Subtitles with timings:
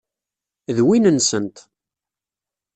[0.75, 1.57] D win-nsent.